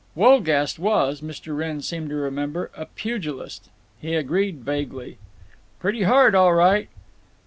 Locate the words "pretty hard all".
5.79-6.55